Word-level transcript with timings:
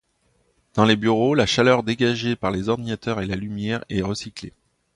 Dans 0.73 0.83
les 0.85 0.95
bureaux, 0.95 1.35
la 1.35 1.45
chaleur 1.45 1.83
dégagée 1.83 2.35
par 2.35 2.49
les 2.49 2.69
ordinateurs 2.69 3.21
et 3.21 3.27
les 3.27 3.35
lumières 3.35 3.85
est 3.89 4.01
recyclée. 4.01 4.53